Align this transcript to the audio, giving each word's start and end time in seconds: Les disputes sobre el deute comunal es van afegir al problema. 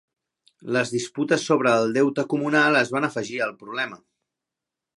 Les 0.75 0.91
disputes 0.93 1.45
sobre 1.49 1.75
el 1.81 1.93
deute 1.97 2.25
comunal 2.33 2.79
es 2.81 2.93
van 2.97 3.07
afegir 3.09 3.39
al 3.49 3.55
problema. 3.61 4.01